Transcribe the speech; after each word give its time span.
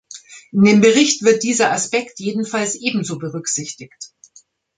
In 0.51 0.63
dem 0.65 0.81
Bericht 0.81 1.21
wird 1.21 1.43
dieser 1.43 1.71
Aspekt 1.73 2.19
jedenfalls 2.19 2.73
ebenso 2.73 3.19
berücksichtigt. 3.19 4.15